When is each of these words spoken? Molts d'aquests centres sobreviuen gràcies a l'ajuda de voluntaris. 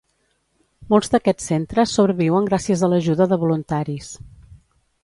Molts 0.93 1.11
d'aquests 1.15 1.49
centres 1.53 1.93
sobreviuen 1.99 2.49
gràcies 2.51 2.83
a 2.83 2.91
l'ajuda 2.95 3.31
de 3.35 3.39
voluntaris. 3.45 4.15